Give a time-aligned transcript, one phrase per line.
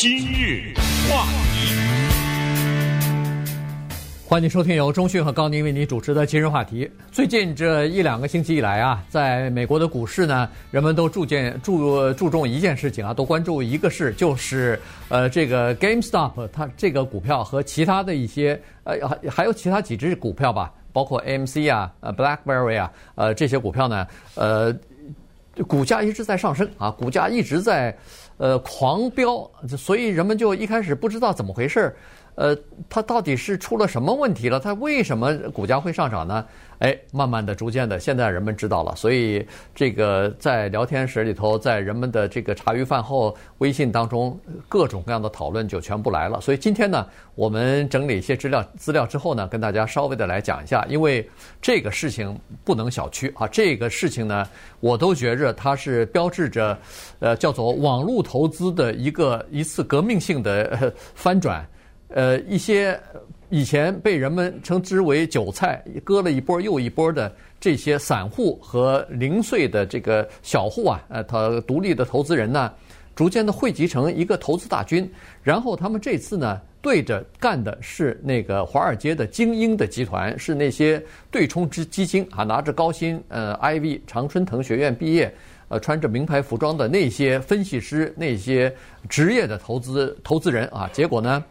[0.00, 0.72] 今日
[1.10, 1.74] 话题，
[4.26, 6.90] 欢迎收听由中讯和高宁为您主持的今日话题。
[7.12, 24.74] 最近这一两个星期以来啊，在美国的股市呢，人们都注见注注重一件事情啊，都关注一个事，就是呃，这个 GameStop 它这个股票和其他的一些呃还还有其他几只股票吧，包括 AMC 啊、呃 BlackBerry 啊，呃这些股票呢，呃。
[25.66, 27.94] 股价一直在上升啊，股价一直在，
[28.40, 31.96] 呃，狂飙，所以人们就一开始不知道怎么回事儿。
[32.40, 32.56] 呃，
[32.88, 34.58] 它到底是出了什么问题了？
[34.58, 36.42] 它为什么股价会上涨呢？
[36.78, 38.96] 哎，慢慢的、逐渐的，现在人们知道了。
[38.96, 44.40] 所以这个在聊天室里头，在人们的这个茶余饭后、微信当中，
[44.70, 46.40] 各种各样的讨论就全部来了。
[46.40, 51.28] 所以今天呢，我们整理一些资料资料之后呢，跟大家稍微的来讲一下，因为
[51.60, 53.46] 这个事情不能小觑啊。
[53.48, 54.48] 这个事情呢，
[54.80, 56.78] 我都觉着它是标志着，
[57.18, 61.62] 呃，叫做网络投资的一个一次革命性的翻转。
[62.12, 62.98] 呃，一些
[63.48, 72.72] 以前被人们称之为韭菜，割了一波又一波的这些散户和零碎的这个小户啊，呃，他独立的投资人呢，
[73.14, 75.10] 逐渐的汇集成一个投资大军。
[75.42, 85.32] 然后他们这次呢，对着干的是那个华尔街的精英的集团，是那些对冲之基金啊，拿着高薪，呃，IV 常春藤学院毕业，
[85.68, 88.72] 呃，穿着名牌服装的那些分析师，那些
[89.08, 91.44] 职业的投资投资人啊，结果呢？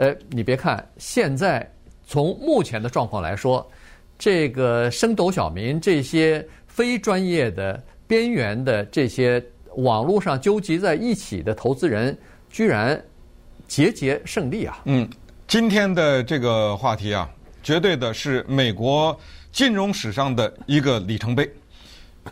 [0.00, 1.70] 呃，你别看现在
[2.06, 3.70] 从目前的状况来说，
[4.18, 9.44] 这个升斗小民这些非专业的边缘的这些
[9.76, 12.98] 网络上纠集在一起的投资人，居然
[13.68, 14.80] 节节胜利啊！
[14.86, 15.06] 嗯，
[15.46, 17.30] 今天的这个话题啊，
[17.62, 19.14] 绝对的是美国
[19.52, 21.46] 金融史上的一个里程碑。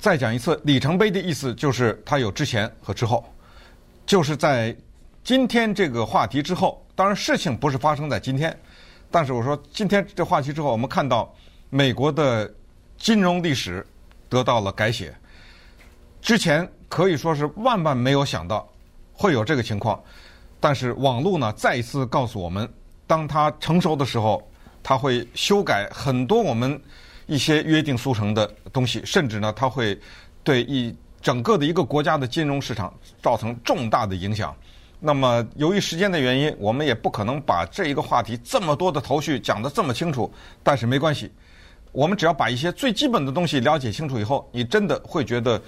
[0.00, 3.22] 再讲一次，里程碑的意思就是它有之前和之后，
[4.06, 4.74] 就是在
[5.28, 6.82] 今天这个话题之后。
[6.94, 8.58] 当然，事情不是发生在今天，
[9.10, 11.30] 但是我说今天这话题之后，我们看到
[11.68, 12.50] 美国的
[12.96, 13.86] 金融历史
[14.30, 15.14] 得到了改写。
[16.22, 18.66] 之前可以说是万万没有想到
[19.12, 20.02] 会有这个情况，
[20.58, 22.66] 但是网络呢再一次告诉我们，
[23.06, 24.42] 当它成熟的时候，
[24.82, 26.80] 它会修改很多我们
[27.26, 30.00] 一些约定俗成的东西，甚至呢，它会
[30.42, 32.90] 对一整个的一个国家的金融市场
[33.20, 34.56] 造成重大的影响。
[35.00, 40.28] 那么，由于时间的原因，我们也不可能把这一个话题这么多的头绪讲得这么清楚。
[40.62, 41.30] 但是没关系，
[41.92, 45.62] 我们只要把一些最基本的东西了解清楚以后，你真的会觉得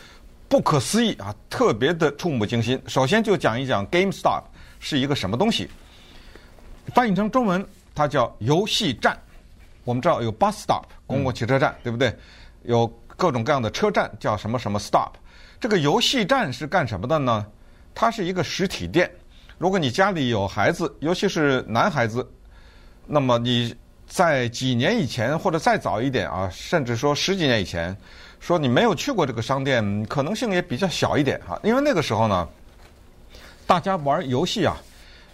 [0.48, 2.80] 不可思议啊，特别的触目惊心。
[2.88, 4.42] 首先就讲一讲 GameStop
[4.80, 5.70] 是一个什么东西，
[6.86, 7.64] 翻译成中文
[7.94, 9.16] 它叫游戏站。
[9.84, 12.12] 我们知道有 Bus Stop 公共汽车站，对不对？
[12.64, 12.84] 有
[13.16, 15.12] 各种各样的车站叫什么什么 Stop。
[15.60, 17.47] 这个游戏站是干什么的呢？
[17.94, 19.10] 它是一个实体店。
[19.60, 22.26] 如果你家里有孩子，尤其是男孩子，
[23.06, 23.76] 那么你
[24.06, 27.94] 在几年以前或者再早一点啊，甚至说十几年以前，
[28.41, 31.60] 说你没有去过这个商店，可能性也比较小一点哈。
[31.62, 32.48] 因为那个时候呢，
[33.66, 34.75] 大家玩游戏啊，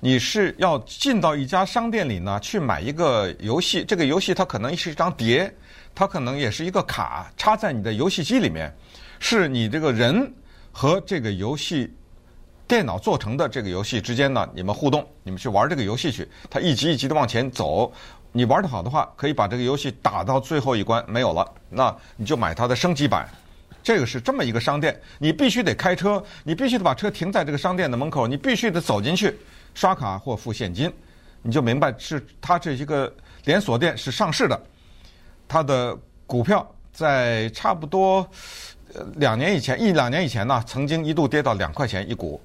[0.00, 5.54] 你是要进到一家商店里呢去买一个游戏，这个游戏它可能是一张碟，
[5.94, 8.74] 它可能也是一个卡，插在你的游戏机里面，
[9.20, 10.34] 是你这个人
[10.72, 11.94] 和这个游戏。
[12.68, 17.92] 电脑做成的这个游戏之间呢，你们互动，你们去玩这个游戏去，它一级一级的往前走。
[18.32, 23.26] 你玩得好的话，可以把这个游戏打到最后一关没有了，那你就买它的升级版。
[23.82, 29.38] 这个是这么一个商店，你必须得开车，你必须得把车停在这个商店的门口，你必须得走进去
[29.74, 30.92] 刷卡或付现金，
[31.40, 33.10] 你就明白是它这一个
[33.44, 34.60] 连锁店是上市的，
[35.46, 38.28] 它的股票在差不多。
[39.16, 42.40] 两年以前，一两年以前呢，曾经一度跌到两块钱一股。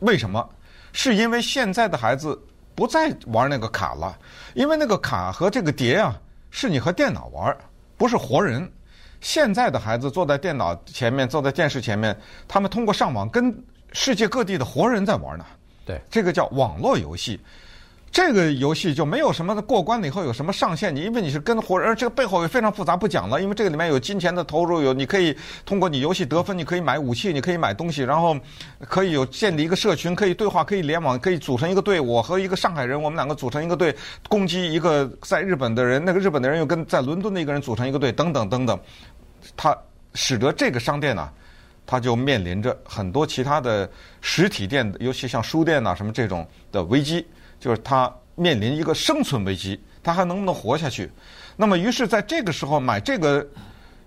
[0.00, 0.48] 为什么？
[0.92, 2.40] 是因为现在的孩子
[2.74, 4.16] 不再玩那个卡了，
[4.54, 6.16] 因为那个卡和这个碟啊，
[6.50, 7.56] 是你和电脑玩，
[7.96, 8.70] 不是活人。
[9.20, 12.16] 现在的孩子坐在电脑前面，坐在电视前面，
[12.46, 13.56] 他们通过上网跟
[13.92, 15.44] 世界各地的活人在玩呢。
[15.86, 17.40] 对，这个叫网络游戏。
[18.14, 20.94] 这个游戏就没有什么过关了以后有什么上限？
[20.94, 23.42] 你因为你是跟活人，这个背后也非常复杂，不讲了。
[23.42, 28.36] 因为这个里面有金钱的投入，有你可以通过你游戏得分，你可以买武器，你可以买东西，然后
[28.78, 31.98] 可以有建立一个社群，可以对话，可以联网，可以组成一个队。
[31.98, 33.92] 我和一个上海人，我们两个组成一个队，
[34.28, 38.78] 攻击一个在日本的人，那个日本的人又跟在伦敦的一个人组成一个队，等等等等。
[39.56, 39.76] 它
[40.14, 41.28] 使得这个商店呢，
[41.84, 43.90] 它就面临着很多其他的
[44.20, 47.26] 实体店，尤其像书店呐什么这种的危机。
[47.64, 51.10] 就是他面临一个生存危机，他还能不能活下去？
[51.56, 53.42] 那么，于是在这个时候买这个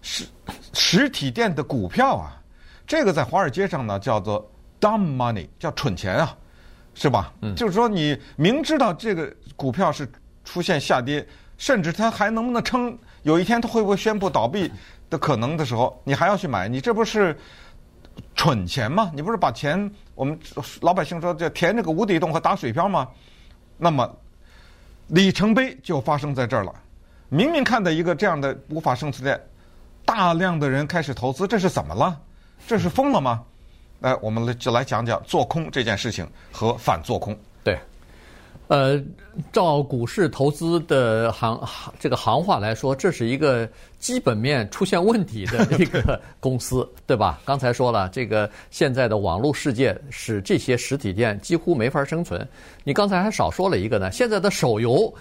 [0.03, 0.23] 实
[0.73, 2.39] 实体店的股票啊，
[2.85, 4.47] 这个在华尔街上呢叫做
[4.79, 6.37] dumb money，叫蠢钱啊，
[6.93, 7.33] 是吧？
[7.41, 10.07] 嗯，就是说你明知道这个股票是
[10.45, 11.27] 出现下跌，
[11.57, 14.71] 甚至它还能不能撑，有一天它会不会宣布倒闭
[15.09, 17.35] 的可能的时候，你还要去买，你这不是
[18.35, 19.09] 蠢钱吗？
[19.15, 20.39] 你不是把钱我们
[20.81, 23.07] 老百姓说叫填这个无底洞和打水漂吗？
[23.77, 24.09] 那么
[25.07, 26.73] 里程碑就发生在这儿了。
[27.29, 29.47] 明明看到一个这样的无法生存的，
[30.05, 32.19] 大量的人开始投资，这是怎么了？
[32.65, 33.43] 这是疯了吗？
[33.99, 37.37] 来，我们来就来讲讲做空这件事情和反做空。
[38.67, 39.03] 对，呃，
[39.51, 41.59] 照股市投资的行
[41.99, 43.67] 这个行话来说，这是一个
[43.99, 47.39] 基本面出现问题的一个公司，对吧？
[47.45, 52.47] 刚才说了，这个现在的网络世界使这些实体店几乎没法生存。
[52.83, 55.13] 你刚才还少说了一个呢，现在的手游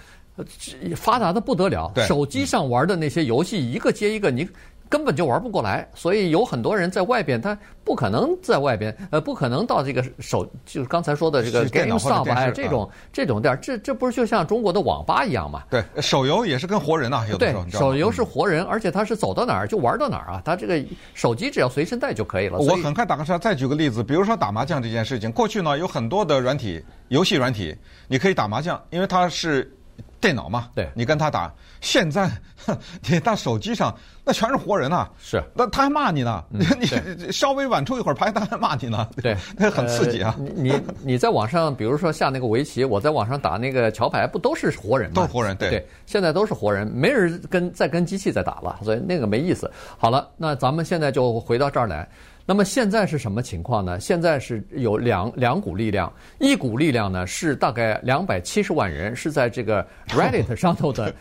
[0.95, 4.47] 发达的不得了，手机上玩的那些游戏一个接一个，你。
[4.89, 15.63] 根本就玩不过来，所以有很多人在外边，他不可能在外边，呃，不可能到这个手，就是刚才说的这个 GameStop 哎，这种这种店，这这不是就像中国的网吧一样吗？
[15.69, 17.63] 对，手游也是跟活人呐，有的时候。
[17.63, 20.81] 对，手游是活人，而且他是走到哪儿就玩到哪儿啊，他这个
[21.13, 22.57] 手机只要随身带就可以了。
[22.57, 27.75] 我很快打个岔，再举个例子，比如说打麻将这件事情，过去呢有很多的软体游戏软体，
[28.07, 29.73] 你可以打麻将，因为它是。
[30.19, 31.51] 电脑嘛，对，你跟他打。
[31.79, 32.29] 现在
[33.07, 35.07] 你到手机上，那全是活人啊！
[35.19, 36.43] 是，那他还骂你呢。
[36.51, 39.07] 嗯、 你稍微晚出一会儿牌，他还骂你呢。
[39.21, 40.35] 对，那 很刺激啊！
[40.39, 40.73] 呃、你
[41.03, 45.15] 你在网上，比如说下那个围棋，我在网上打那个桥牌，不都是活人吗？
[45.15, 45.69] 都是活人，对。
[45.69, 49.71] 对，现在都是活人，没人跟再跟机器在打了，所以那个没意思。
[49.97, 52.07] 好了，那咱们现在就回到这儿来。
[52.49, 53.99] 那么现在是什么情况呢？
[53.99, 61.13] 现在是有两两股力量，一股力量呢是大概两百七十万人是在这个 Reddit 上头的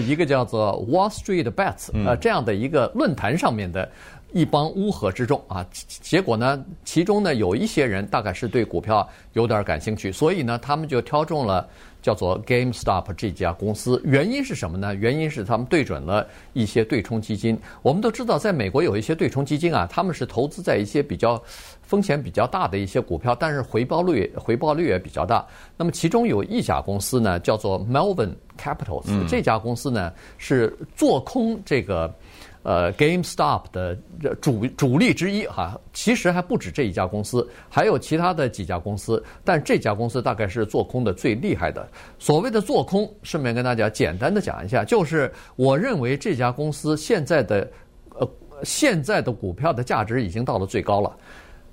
[0.00, 3.90] 一个叫做 Wall Street Bets 呃这样的一个论坛上面的
[4.32, 5.66] 一帮乌合之众啊。
[5.72, 11.66] 结果呢，其中呢有一些人大概是对股票有点感兴趣，所以呢他们就挑中了。
[12.04, 14.94] 叫做 GameStop 这家公司，原因是什么呢？
[14.94, 17.58] 原因是他们对准了一些对冲基金。
[17.80, 21.42] 我们都知道，在美国有一些对冲基金啊，他们是投资在一些比较
[21.80, 25.46] 风险比较大的一些股票，但是回报率回报率也比较大。
[25.78, 32.14] 那么其中有一家公司呢，叫做 Melvin Capital，这家公司呢是做空这个。
[32.64, 33.94] 呃，GameStop 的
[34.40, 41.86] 主主力之一哈，其实还不止这一家公司，还有其他的几家公司，但这家公司大概是做空的最厉害的。
[42.18, 47.70] 所谓的做空，顺便跟大家简单的讲一下，就是我认为这家公司现在的
[48.18, 48.26] 呃
[48.62, 51.14] 现在的股票的价值已经到了最高了，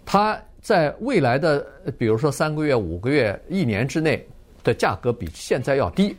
[0.05, 1.65] 它在未来的
[1.97, 4.27] 比如说三个月、五个月、一年之内
[4.61, 6.13] 的价格比现在要低。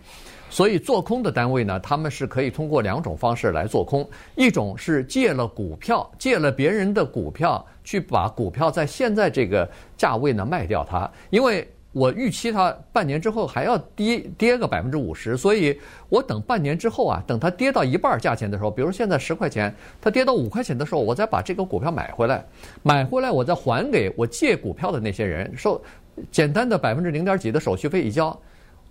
[0.53, 9.67] 所以做空的单位呢，他们是可以通过两种方式来做空，一种是借了股票，借了别人的股票，去把股票在现在这个
[9.97, 22.45] 价位呢卖掉它，因为我预期它半年之后还要跌跌个百分之五十，所以我等半年之后啊，等它跌到一半价钱的时候，比如现在十块钱，它跌到五块钱的时候，我再把这个股票买回来，
[22.83, 25.81] 买回来我再还给我借股票的那些人，收
[26.31, 28.39] 简单的百分之零点几的手续费一交，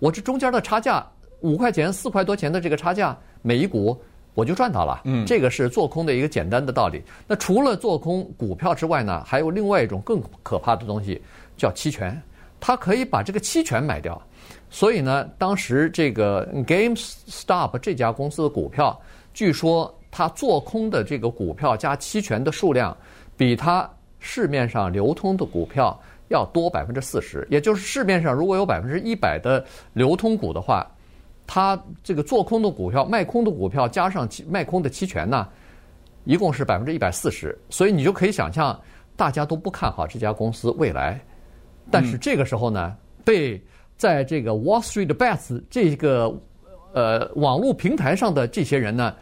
[0.00, 1.06] 我这中间的差价。
[1.42, 4.00] 五块钱、四块多钱的这个差价，每一股
[4.34, 5.02] 我就赚到了。
[5.04, 7.02] 嗯，这个是做空的一个简单的道理。
[7.26, 11.20] 那除了做空股票之外呢，还有另外一种更可怕的东西，
[11.56, 12.20] 叫期权。
[12.58, 14.20] 它可以把这个期权买掉。
[14.70, 18.98] 所以呢，当时这个 GameStop 这家公司的股票，
[19.34, 22.96] 据说它做空的这个股票加期权的数量，
[23.36, 23.88] 比它
[24.18, 26.00] 市面上流通的股票。
[26.28, 29.62] 要多百分之四十，也就是市面上如果有百分之一百的
[29.92, 30.90] 流通股的话，
[31.46, 35.48] 它这个做空的股票、卖空的股票加上卖空的期权呢，
[36.24, 37.58] 一共是百分之一百四十。
[37.70, 38.78] 所以你就可以想象，
[39.16, 41.20] 大家都不看好这家公司未来。
[41.90, 43.60] 但是这个时候呢，被
[43.96, 46.34] 在这个 Wall Street Bets 这个
[46.92, 49.14] 呃网络平台上的这些人呢。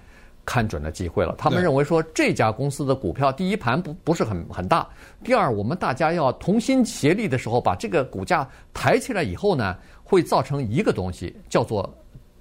[0.47, 4.89] 看准了机会了，他们认为说这家公司的股票第一盘不不是很很大，
[5.23, 11.89] 第二我们大家要同心协力的时候把这个股价抬起来以后呢，会造成一个东西叫做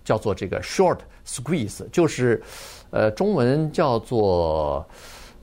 [0.04, 2.42] 叫做这个 short squeeze，就是
[2.90, 4.88] 呃中文叫做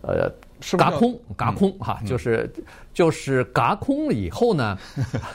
[0.02, 2.50] 呃是是嘎空嘎空哈，就是
[2.94, 4.78] 就是嘎空了以后呢，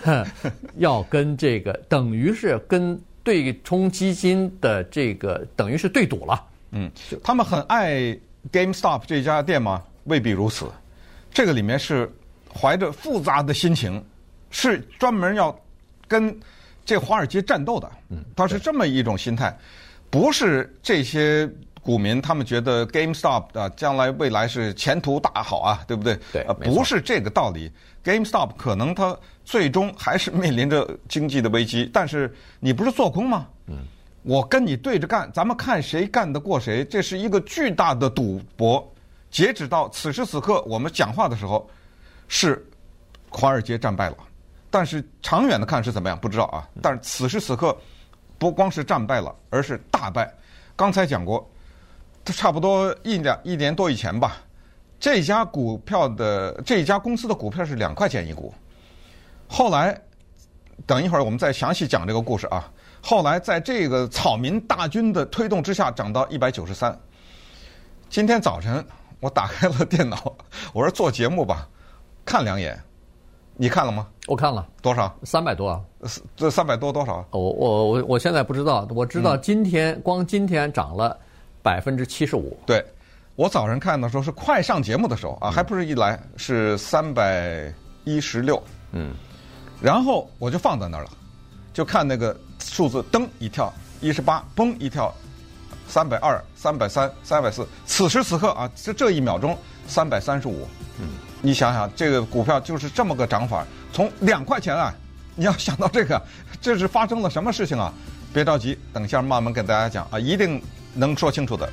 [0.77, 6.43] 要跟这个等于是跟对冲基金的这个等于是对赌了。
[6.71, 6.91] 嗯，
[7.23, 8.17] 他们很爱
[8.51, 9.83] GameStop 这家店吗？
[10.05, 10.65] 未必如此。
[11.31, 12.11] 这个里面是
[12.51, 14.03] 怀着复杂的心情，
[14.49, 15.55] 是专门要
[16.07, 16.35] 跟
[16.85, 17.91] 这华尔街战斗的。
[18.09, 19.57] 嗯，他是这么一种心态，
[20.09, 21.49] 不是这些
[21.81, 26.19] 股民他们觉得 GameStop 啊，将来未来是前途大好啊，对不对？
[26.31, 27.71] 对，呃，不是这个道理。
[28.03, 33.47] GameStop 可能它最终还是面临着经济的危机，但是你不是做空吗？
[33.67, 33.77] 嗯，
[34.23, 38.87] 我跟你对着干，咱们看谁干得过谁，这是一个巨大的赌博。
[39.29, 41.69] 截止到此时此刻，我们讲话的时候，
[42.27, 42.65] 是
[43.29, 44.17] 华尔街战败了，
[44.71, 46.17] 但是长远的看是怎么样？
[46.17, 46.67] 不知道啊。
[46.81, 47.77] 但是此时此刻，
[48.39, 50.33] 不光是战败了，而是大败。
[50.75, 51.47] 刚才讲过。
[52.25, 54.37] 差不多一两一年多以前吧，
[54.99, 58.53] 这家股票的这家公司的股票是两块钱一股，
[59.47, 59.99] 后来
[60.85, 62.71] 等一会儿我们再详细讲这个故事啊。
[63.01, 66.95] 后来在这个草民大军的推动之下，涨到一百九十三。
[68.07, 68.85] 今天早晨
[69.19, 70.35] 我打开了电脑，
[70.73, 71.67] 我说做节目吧，
[72.23, 72.79] 看两眼，
[73.55, 74.07] 你看了吗？
[74.27, 75.13] 我看了，多少？
[75.23, 75.81] 三百多啊？
[76.35, 77.25] 这三百多多少？
[77.31, 81.17] 我我我我现在不知道，我知道今天、嗯、光今天涨了。
[81.63, 82.57] 百分之七十五。
[82.65, 82.83] 对，
[83.35, 87.71] 我早上看的时候是快上节目的时候啊，还不是一来是三百
[88.03, 88.59] 一十六。
[88.93, 89.13] 嗯，
[89.79, 91.11] 然后我就放在那儿了，
[91.71, 95.13] 就看那个数字噔一跳，一十八，嘣一跳，
[95.87, 97.63] 三百二、三百三、三百四。
[97.85, 99.55] 此时此刻啊，这这一秒钟
[99.85, 100.67] 三百三十五。
[100.99, 101.09] 嗯，
[101.41, 104.93] 你想想，这个股票就是这么个涨法，从两块钱啊，
[105.35, 106.21] 你要想到这个，
[106.61, 107.91] 这是发生了什么事情啊？
[108.33, 110.61] 别着急，等一下慢慢跟大家讲啊，一定。
[110.93, 111.69] 能说清楚的。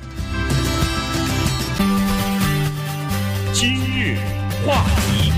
[3.51, 4.17] 今日
[4.65, 5.33] 话题，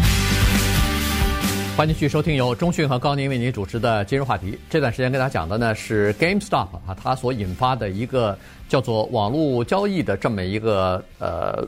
[1.75, 4.55] 欢迎继续收听由中讯和高宁为您主持的今日话题。
[4.69, 8.37] 这段时间跟大家讲的呢是 GameStop 啊，它所引发的一个
[8.69, 11.67] 叫做网络交易的这么一个呃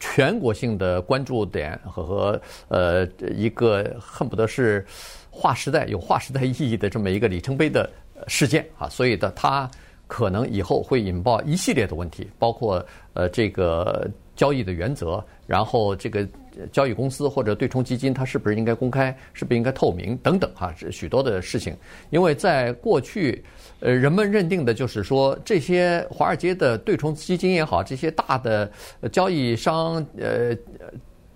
[0.00, 4.84] 全国性的关注点和和呃一个恨不得是
[5.30, 7.88] 划时代有划时代意义的这么一个里程碑的
[8.26, 9.70] 事件啊，所以的它。
[10.12, 16.26] 可能以后会引爆一系列的问题，包括呃这个交易的原则，然后这个
[16.72, 21.76] 交易公司或者对冲基金它是不是应该公开，是不是应该透明等等哈，这许多的事情。
[22.08, 23.44] 因为在过去，
[23.80, 28.72] 呃人们认定的就是说，这些华尔街的对冲基金也好，这些大的
[29.12, 30.56] 交易商呃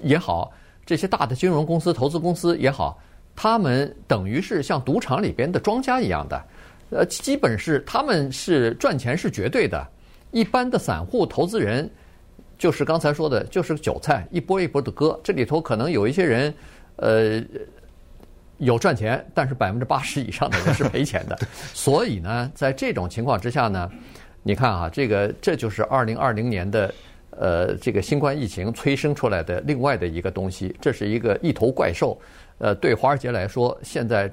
[0.01, 0.51] 也好，
[0.87, 2.99] 这些大的金融公司、投资公司也好，
[3.37, 6.43] 他们等于是像赌场里边的庄家一样的。
[6.89, 9.87] 呃，基本是他们是赚钱是绝对的，
[10.31, 11.91] 一般的散户投资人
[12.59, 15.19] 就是刚才说的，就是韭菜，一波一波的割。
[15.23, 16.55] 这里头可能有一些人，
[16.97, 17.43] 呃，
[18.59, 21.39] 有赚钱，但是百分之八十以上的人是赔钱的。
[21.75, 23.91] 所以呢，在这种情况之下呢，
[24.43, 26.95] 你看啊，这个这就是二零二零年的
[27.31, 32.19] 呃这个新冠疫情催生出来的另外的一个东西，这是一个一头怪兽。
[32.59, 34.31] 呃，对华尔街来说，现在。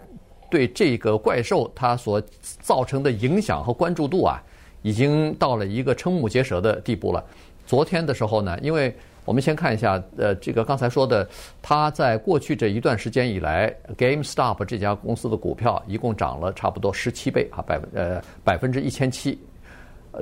[0.51, 2.21] 对这个怪兽它所
[2.59, 4.43] 造成的影响和关注度啊，
[4.81, 7.23] 已经到了一个瞠目结舌的地步了。
[7.71, 11.25] 昨天的时候呢，因为我们先看一下，呃，这个刚才说的，
[11.61, 19.39] 它在过去这一段时间以来，GameStop 这家公司的股票一共涨了差不多十七倍啊，百分呃百分之一千七，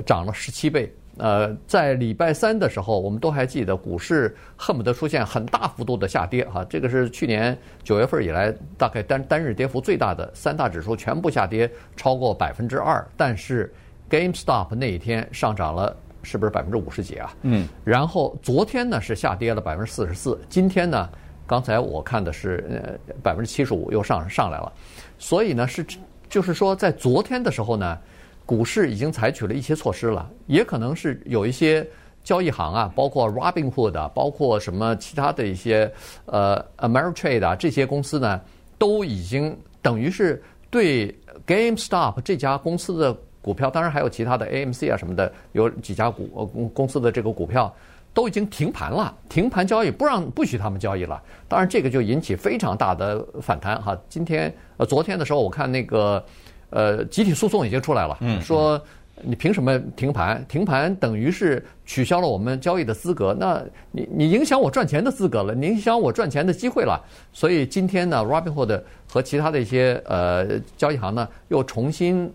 [0.06, 0.94] 涨了十七倍。
[1.16, 13.74] 呃，在礼拜三的时候，我们都还记得股市恨不得出现很大幅度的下跌哈，这个是去年九月份以来大概单单日跌幅最大的，三大指数全部下跌超过百分之二，但是
[14.08, 17.34] GameStop 那一天上涨了，是不是百分之五十几啊？
[17.42, 17.68] 嗯。
[17.84, 21.08] 然后昨天呢是下跌了百分之四十四，今天呢，
[21.46, 24.72] 刚才我看的是呃百分之七十五又上上来了，
[25.18, 25.84] 所以呢是
[26.28, 27.98] 就是说在昨天的时候呢。
[28.46, 31.86] 股市已经采取了一些措施了，也可能是有一些
[32.24, 35.88] 交易行啊，包括 Robinhood，啊包括什么其他的一些
[36.24, 38.40] 呃 Ameritrade 啊这些公司呢，
[38.76, 47.74] 都已经等于是对 GameStop 这家公司的股票，当然还有其他的 AMC 啊什么的，有几家股公公司的这个股票
[48.12, 51.22] 都已经停盘了，停盘交易，不让不许他们交易了。
[51.48, 53.98] 当然这个就引起非常大的反弹哈。
[54.08, 56.24] 今天呃昨天的时候，我看那个。
[56.72, 58.80] 呃，集体诉讼已经出来了，说
[59.22, 60.46] 你凭什么停盘？
[60.48, 67.04] 停盘等于是取消了我们交易的资格，那你你影响我赚钱的资格了，你影响我赚钱的机会了。
[67.32, 72.32] 所以今天呢，Robinhood 和其他的一些呃交易行呢又重新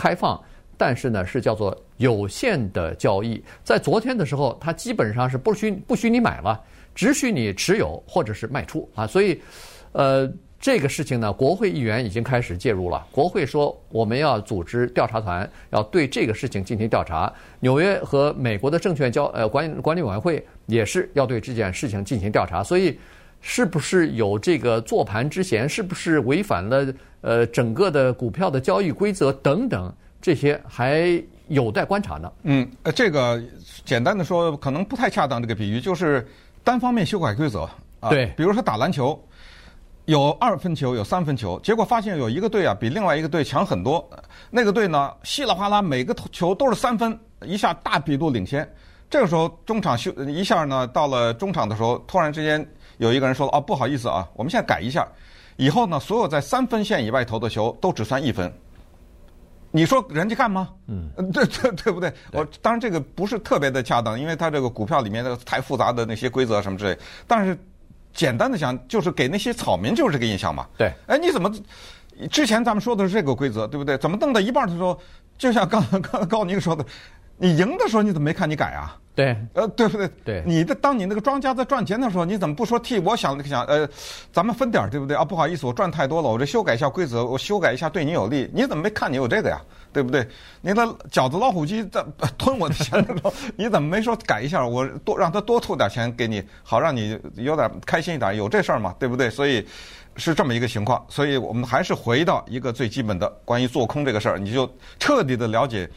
[0.00, 0.40] 开放，
[0.78, 3.42] 但是呢是叫做有限的交易。
[3.62, 6.58] 在昨天的时候，它基本上是不许不许你买了，
[6.94, 9.06] 只许你持有或者是卖出啊。
[9.06, 9.38] 所以，
[9.92, 10.32] 呃。
[10.62, 13.06] 这个事情呢，国会议员已经开始介入了。
[13.10, 17.32] 国会说，我们要组织调查团，要对这个事情进行调查。
[17.60, 22.62] 纽约和美国的证券交呃管管理委员会也是要对这件事情进行调查。
[22.62, 23.00] 所以，
[23.40, 25.68] 是不是有这个做盘之嫌？
[25.68, 26.86] 是不是违反了
[27.20, 29.92] 呃整个的股票的交易规则等等？
[30.22, 32.30] 这些还有待观察呢。
[32.42, 33.42] 嗯，呃，这个
[33.86, 35.40] 简单的说，可能不太恰当。
[35.40, 36.28] 这个比喻就是
[36.62, 37.62] 单方面修改规则
[38.00, 38.10] 啊。
[38.10, 39.18] 对，比如说打篮球，
[40.04, 44.06] 有二分球，有三分球，结果发现有一个队啊比另外一个队强很多，
[44.50, 48.70] 那个队呢稀里哗啦每个球都是三分，一下大比度领先。
[49.08, 52.64] 这个时候中场休一下呢，到了中场的时候，突然之间
[53.00, 55.08] 有一个人说了：“啊，不好意思啊，我们现在改一下，
[55.56, 58.52] 以后呢，所有在三分线以外投的球都只算一分。”
[59.72, 60.68] 你说人家干吗？
[60.88, 62.12] 嗯， 对对对不对？
[62.32, 66.98] 我当然这个不是特别的恰当，因为他这个股票里面的太复杂的那些规则什么之类。
[67.26, 67.56] 但是
[68.12, 70.66] 简单的讲，就是给那些草民就是这个印象嘛。
[70.76, 71.50] 对，哎，你怎么
[72.30, 73.96] 之前咱们说的是这个规则，对不对？
[73.96, 74.98] 怎么弄到一半的时候，
[75.38, 76.84] 就像刚刚高宁说的，
[77.40, 78.94] 你赢的时候你怎么没看你改啊？
[79.14, 80.08] 对，呃，对不对？
[80.24, 83.64] 对，你的当你那个庄家在赚钱的时候，你怎么不说替我想想？
[83.64, 83.88] 呃，
[84.30, 85.16] 咱们分点儿，对不对？
[85.16, 88.48] 啊，不好意思，我赚太多了，我这修改一下规则，我修改一下对你有利。
[88.54, 89.60] 你怎么没看你有这个呀？
[89.92, 90.26] 对不对？
[90.60, 92.04] 你的饺子老虎机在
[92.38, 94.66] 吞我的钱的时候， 你怎么没说改一下？
[94.66, 98.36] 我多让他多吐点钱给你，好让你有点开心一点。
[98.36, 98.94] 有这事儿吗？
[98.98, 99.28] 对不对？
[99.28, 99.66] 所以
[100.16, 101.04] 是这么一个情况。
[101.08, 105.90] 所以我们还是回到一个最基本的关于做空这个事儿，你就彻底的了解。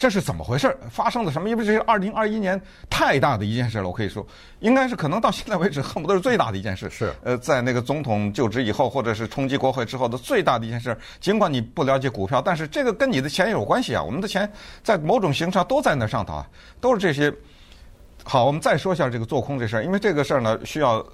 [0.00, 0.74] 这是怎么回事？
[0.90, 1.46] 发生了什么？
[1.50, 4.26] 因为这是二零二一年太大的一件事了，我可以说，
[4.60, 6.88] 应该是可能到现在为止恨不得是最大的一件事。
[6.88, 10.96] 是，呃，在那个总统就职以后，或者是冲击国会之后的最大的一件事。
[11.20, 14.02] 尽管你不了解股票，但是这个跟你的钱有关系啊。
[14.02, 14.50] 我们的钱
[14.82, 16.48] 在某种形式上都在那上头啊，
[16.80, 17.30] 都是这些。
[18.24, 21.04] 好，我们再说一下这个做空这事儿，因为这个事儿呢需要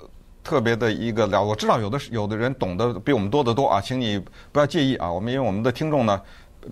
[0.45, 1.43] 特别的一个了。
[1.43, 4.17] 我知道有的有的人懂得比我们多得多啊，请你
[4.53, 5.11] 不要介意啊。
[5.11, 6.23] 我们因为我们的听众呢。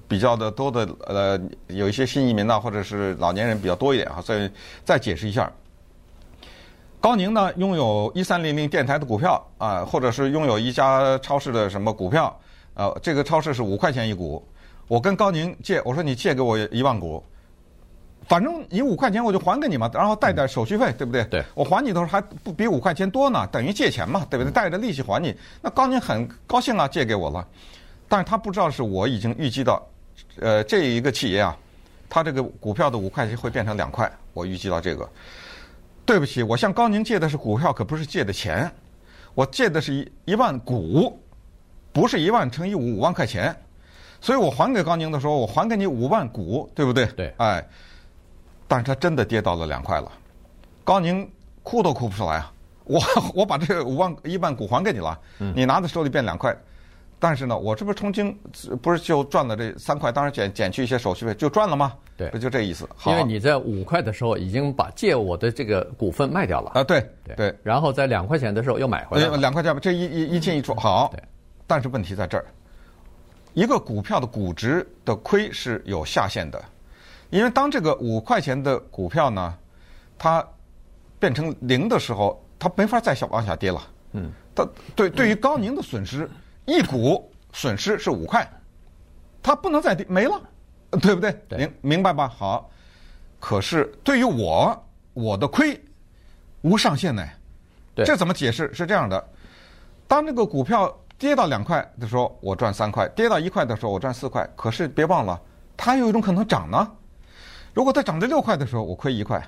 [0.08, 4.50] 比较的多的呃，有一些新移民呐，或者是老年人比较多一点啊，所以
[4.84, 5.50] 再解释一下。
[7.00, 12.34] 高宁呢，拥有一三零零电台的股票啊，或者是拥有一家超市的什么股票，
[12.72, 14.42] 呃，这个超市是五块钱一股，
[14.88, 17.22] 我跟高宁借，我说你借给我一万股，
[18.26, 21.22] 反正你五块钱我就还给你嘛，然后带点手续费，对不对？
[21.24, 24.50] 对，我还你的时候还不比五块钱多呢，等于借钱嘛，对不对？
[24.50, 27.46] 带着利息还你，那高宁很高兴啊，借给我了。
[28.14, 29.84] 但是他不知道是我已经预计到，
[30.40, 31.56] 呃，这一个企业啊，
[32.08, 35.08] 他这个股票的五块钱会变成两块，我预计到这个。
[36.06, 38.70] 对不起，我向高宁借的是股票，可不是借的钱，
[39.34, 41.20] 我借的是一一万股，
[41.92, 43.52] 不是一万乘以五五万块钱，
[44.20, 47.06] 所以我还给高宁的时候，我还给你五万股，对不对？
[47.16, 47.34] 对。
[47.38, 47.66] 哎，
[48.68, 50.08] 但是他真的跌到了两块了，
[50.84, 51.28] 高宁
[51.64, 52.52] 哭都哭不出来啊！
[52.84, 53.02] 我
[53.34, 56.56] 我把这五万一万股还给你了，你拿在手里变两块。
[57.24, 58.38] 但是呢，我这不是从经
[58.82, 61.94] 不是就赚了这三块，当然减减去一些手续费就赚了吗？
[62.18, 62.86] 对，不就这意思。
[63.06, 67.02] 因为你在五块的时候已经把借我的这个股份卖掉了啊，对
[67.34, 71.08] 对，然后在两块钱的时候又买回来了，两块钱这一一一进一出好。
[71.14, 71.22] 对，
[71.66, 72.44] 但是问题在这儿，
[73.54, 76.62] 一个股票的估值的亏是有下限的，
[77.30, 79.56] 因为当这个五块钱的股票呢，
[80.18, 80.46] 它
[81.18, 83.80] 变成零的时候，它没法再下往下跌了。
[84.12, 86.28] 嗯，它对对于高宁的损失。
[86.66, 88.48] 一股损失是五块，
[89.42, 90.40] 它不能再跌没了，
[91.02, 91.36] 对不对？
[91.50, 92.28] 明明白吧？
[92.28, 92.70] 好，
[93.38, 95.82] 可是对于我，我的亏
[96.62, 97.22] 无上限呢。
[97.94, 98.72] 对，这怎么解释？
[98.72, 99.28] 是这样的，
[100.08, 104.48] 当这个股票跌到两块的时候，我赚三块；跌到一块的时候，我赚四块。
[104.56, 105.40] 可是别忘了，
[105.76, 106.90] 它有一种可能涨呢。
[107.72, 109.38] 如果它涨到六块的时候，我亏一块；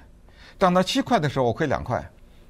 [0.59, 2.01] 涨到七块的时候，我亏两块；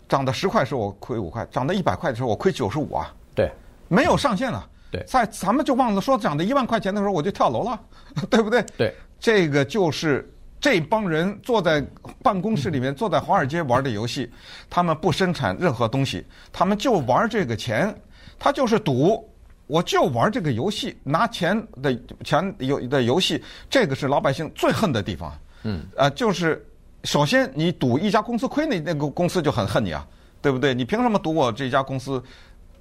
[0.09, 3.15] 涨到十块的时候，我亏五块；涨到一百块的时候，我亏九十五啊。
[3.35, 3.51] 对。
[3.89, 7.81] 没有上限了，对，在咱们就忘了说涨到一万块钱的时候我就跳楼了，
[8.31, 8.63] 对不对？
[8.77, 10.29] 对，这个就是
[10.61, 11.85] 这帮人坐在
[12.23, 14.31] 办公室里面，坐在华尔街玩的游戏，
[14.69, 17.95] 他们不生产任何东西，他们就玩这个钱，
[18.39, 19.29] 他就是赌，
[19.67, 25.33] 我就玩这个游戏，拿钱的钱游的游戏，这个是老百姓最恨的地方。
[25.65, 26.65] 嗯，呃，就是
[27.05, 30.07] 首先你赌一家公司亏，那那个公司就很恨你啊，
[30.41, 30.75] 对不对？
[30.75, 32.23] 你凭什么赌我这家公司？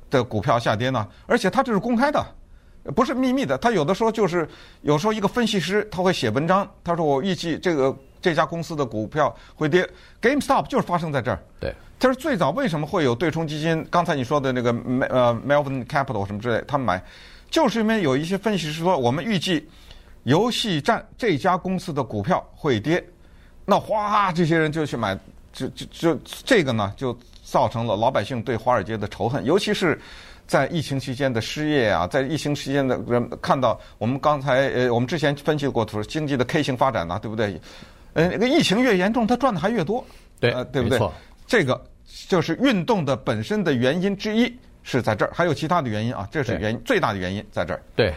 [0.09, 2.23] 的股票下跌呢，而且它这是公开的，
[2.95, 3.57] 不是秘密的。
[3.57, 4.47] 它有的时候就是
[4.81, 9.87] 有时候一个分析师他会写文章，他说我预计这个这家公司的股票会跌。
[10.21, 11.39] GameStop 就是发生在这儿。
[11.59, 13.85] 对，他说最早为什么会有对冲基金？
[13.89, 14.69] 刚才你说的那个
[15.09, 17.03] 呃 Melvin Capital 什么之类，他们买，
[17.49, 19.67] 就是因为有一些分析师说我们预计
[20.23, 23.03] 游戏战这家公司的股票会跌，
[23.65, 25.17] 那哗这些人就去买，
[25.51, 27.17] 就就就这个呢就。
[27.45, 29.97] 造成了老百姓对华尔街的仇恨，尤其是
[30.47, 37.61] 在疫情期间的失业啊，在疫情期间的人看到我们刚才呃，我们之前分析过图，经济的 K 型发展呢，对不对？
[38.13, 40.03] 呃，那个疫情越严重，他赚的还越多，
[40.39, 40.99] 对，呃，对不对？
[41.45, 41.79] 这个
[42.27, 47.81] 就是运动的本身的原因之一是在这儿，还有其他的原因啊，这是原因最大的原因在这儿。
[47.95, 48.13] 对，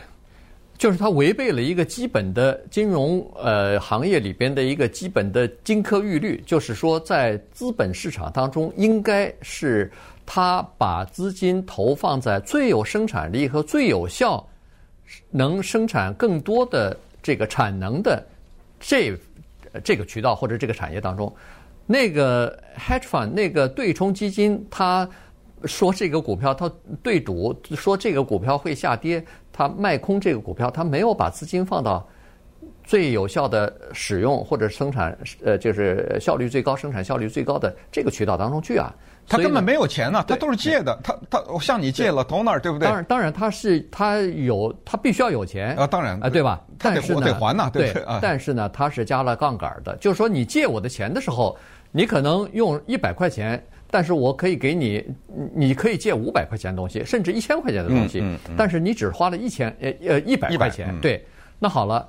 [0.79, 9.91] 就是它违背了一个基本的金融呃行业里边的一个基本的金科玉律，就是说在资本市场当中，应该是
[10.25, 14.49] 它把资金投放在最有生产力和最有效
[15.31, 18.25] 能生产更多的这个产能的
[18.79, 19.13] 这
[19.83, 21.35] 这个渠道或者这个产业当中。
[21.87, 25.09] 那个 hedge fund 那个对冲基金，他
[25.65, 26.71] 说这个股票他
[27.03, 29.25] 对赌，说这个股票会下跌。
[29.59, 32.07] 他卖空这个股票，他没有把资金放到
[32.85, 38.95] 最有效的使用或者生产，呃，就是效率最高、生产效率最高的这个渠道当中去啊。
[39.27, 40.97] 他根本没有钱呢，他都是借的。
[41.03, 42.87] 他他向你借了，投那儿，对不对？
[42.87, 46.65] 当然，当然他是他有，他必须要有钱啊，当然啊，对吧？
[46.79, 47.93] 但是呢，得还呐，对。
[48.23, 51.59] 但是呢，他是加了杠杆的，就是说你借我的钱的时候，
[51.91, 53.61] 你可能用一百块钱。
[53.91, 55.03] 但是我可以给你，
[55.55, 58.21] 你可以借五百块钱的东西，甚至一千块钱的东西。
[58.21, 58.55] 嗯嗯。
[58.57, 61.25] 但是你只花了一千呃呃一百块钱，对。
[61.59, 62.07] 那好了，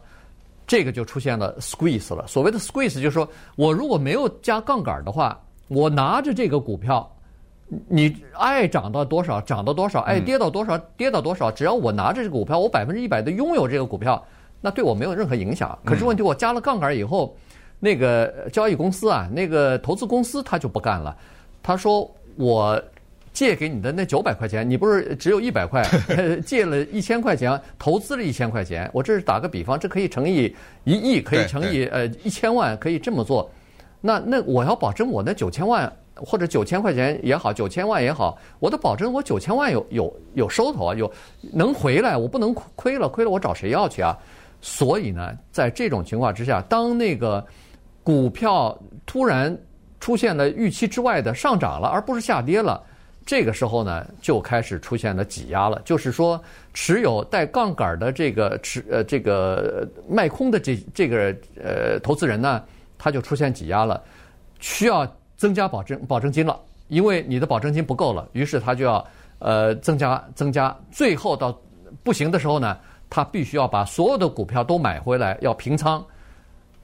[0.68, 2.28] 这个就出现了 squeeze 了。
[2.28, 7.10] 所谓的 squeeze 就是说我如果没有加杠杆的话，我拿着这个股票，
[7.88, 14.22] 你爱涨到多少涨到多少，爱跌到多少跌到多少，只要我拿着这个股票，我百分之一百的拥有这个股票，
[14.60, 15.80] 那对我没有任何影响。
[15.86, 17.36] 可是问题我加了杠杆以后，
[17.80, 21.15] 那个交易公司啊，那个投资公司他就不干了。
[21.62, 22.82] 他说：“我
[23.32, 25.86] 借给你的那九百块钱，你不是只有一百块？
[26.45, 28.89] 借了一千块钱，投资了一千块钱。
[28.93, 33.50] 我这是打个比方，这可以乘以一亿，可以乘以呃一千万，可以这么做。
[34.02, 41.10] 那那我要保证我那九千万或者九千块钱也好，九千万也好，我得保证我九千万有有有收头啊，有
[41.54, 44.17] 能回来，我不能亏了，亏了我找谁要去啊？
[44.60, 47.45] 所以呢，在这种情况之下，当那个
[48.04, 49.58] 股票突然……
[50.00, 52.82] 出现了预期之外的上涨了，而不是下跌了。
[53.26, 55.80] 这个时候呢，就开始出现了挤压了。
[55.86, 56.42] 就是说，
[56.74, 62.64] 持有带杠杆的这个持呃这个卖空的这这个呃投资人呢，
[62.98, 64.02] 他就出现挤压了，
[64.60, 65.08] 需要
[65.38, 69.06] 增加保证保证金了，因为你的保证金不够了，于是他就要
[69.38, 71.56] 呃增加增加，最后到
[72.02, 72.76] 不行的时候呢，
[73.12, 76.04] 他必须要把所有的股票都买回来，要平仓。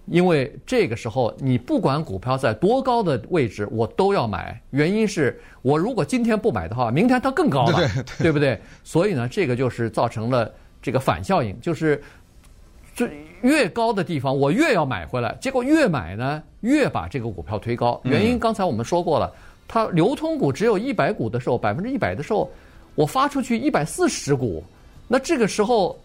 [0.07, 4.61] 因为这个时候，你不管股票在多高的位置，我都要买。
[4.69, 8.59] 原因是我如果今天不买的话，明天它更高了，对，对，对， 对不对？
[8.83, 12.01] 所以呢，这个就是造成了这个反效应，就是
[12.95, 13.09] 这
[13.41, 17.99] 越高的地方我越要买回来，结果越买呢，越把这个股票推高。
[18.03, 19.33] 原因刚才我们说过了，
[19.67, 22.49] 它流通股只有一百股的时候，百分之一百的时候，
[22.93, 24.63] 我发出去一百四十股，
[25.07, 25.97] 那这个时候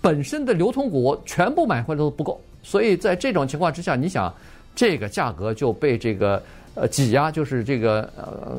[0.00, 2.40] 本身的流通股全部买回来都不够。
[2.64, 4.34] 所以在这种情况之下，你想，
[4.74, 6.42] 这个价格就被这个
[6.74, 8.58] 呃挤压，就是这个呃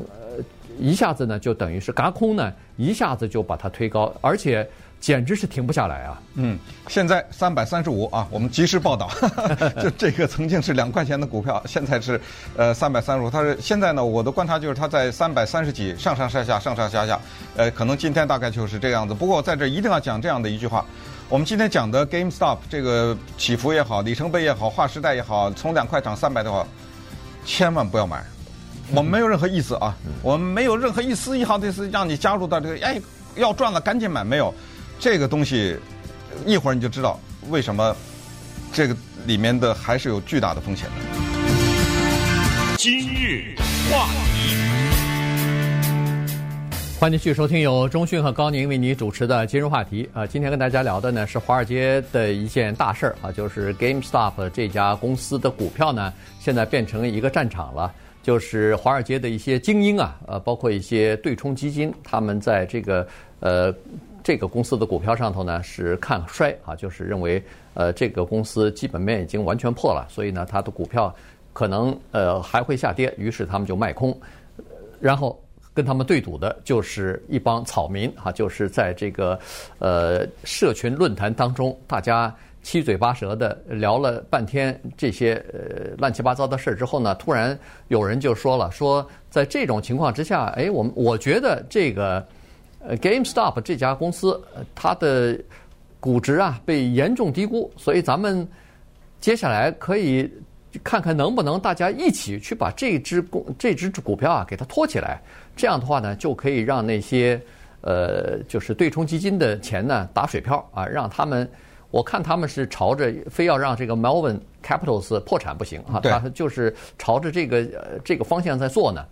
[0.78, 4.66] 一下子呢，就等于是嘎空呢，一下子就把它推高，而且
[5.00, 6.22] 简直是停不下来啊。
[6.36, 9.10] 嗯，现在三百三十五啊，我们及时报道，
[9.82, 12.20] 就这个曾经是两块钱的股票，现在是
[12.56, 13.28] 呃三百三十五。
[13.28, 17.20] 它是现在呢，我的观察就是它在三百三十几上上下下上上下下，
[17.56, 19.12] 呃，可能今天大概就是这样子。
[19.12, 20.84] 不过在这一定要讲这样的一句话。
[21.28, 26.64] 我们今天讲的 GameStop 这个起伏也好，里程碑也好，划时代也好，从两块涨三百的话，
[27.44, 28.24] 千万不要买。
[28.92, 33.00] 我们没有任何意思啊，我们没有任何一丝一毫的意思让你加入到这个，哎，
[33.34, 34.54] 要赚了赶紧买，没有。
[35.00, 35.76] 这个东西
[36.44, 37.94] 一会儿你就知道为什么
[38.72, 42.76] 这个里面的还是有巨大的风险的。
[42.78, 43.56] 今日
[43.90, 44.35] 话题。
[46.98, 50.08] 欢迎继续收听由中讯和高宁为你主持的今日话题。
[50.14, 57.92] 啊，今天跟大家聊的呢是华尔街的一件大事儿啊，就是 GameStop 这家公司的股票呢，现在变成一个战场了。
[58.22, 63.06] 就是华尔街的一些精英啊，呃，包括一些对冲基金，他们在这个
[63.40, 63.72] 呃
[64.24, 67.40] 这个公司的股票上头呢是看衰啊，就是认为
[67.74, 71.14] 呃这个公司基本面已经完全破了，所以呢它的股票
[71.52, 74.18] 可能呃还会下跌，于是他们就卖空，
[74.98, 75.38] 然后。
[75.76, 79.38] 跟他们对赌的就是一帮草民哈，就是在这个
[79.78, 87.56] 呃社群论坛当中，大家七嘴八舌的聊了半天这些呃乱七八糟的事儿之后呢，突然
[87.88, 92.26] 有人就说了，说在这种情况之下，哎，我们我觉得这个
[92.80, 94.42] 呃 GameStop 这家公司
[94.74, 95.38] 它的
[96.00, 98.48] 估值啊被严重低估，所以咱们
[99.20, 100.32] 接下来可以
[100.82, 105.20] 看看能不能大家一起去把这只股这只股票啊给它托起来。
[105.56, 107.40] 这样的话呢，就可以让那些
[107.80, 111.48] 呃，就是对冲基金的钱呢打水漂啊，让他们，
[111.90, 119.04] 我看他们是朝着非要让这个 Melvin Capitals 破产不行啊，他就是朝着这个呃这个方向在做呢。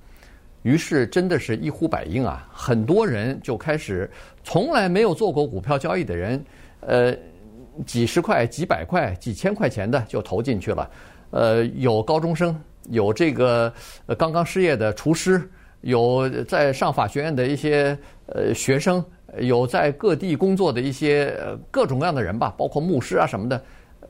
[0.63, 4.11] 于是真的是一呼百应啊，很多人就开始
[4.43, 6.43] 从来没有做过股票交易的人，
[6.81, 7.15] 呃，
[7.85, 10.91] 几十块、几百块、几千块钱的就投进去了。
[11.33, 13.71] 呃，有高中生，有这个
[14.17, 15.43] 刚刚失业的厨师，
[15.85, 19.05] 有在上法学院的一些呃学生，
[19.39, 21.39] 有在各地工作的一些
[21.71, 23.63] 各种各样的人吧，包括牧师啊什么的，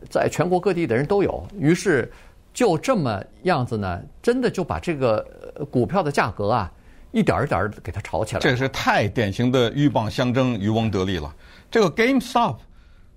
[0.09, 1.47] 在全国各地的人都有。
[1.59, 2.11] 于是
[2.53, 5.25] 就这么样子呢，真的就把这个
[5.71, 6.73] 股票的价格啊。
[7.13, 11.33] 一点一点给它炒起来，这是太典型的鹬蚌相争，渔翁得利了。
[11.71, 12.57] 这个 GameStop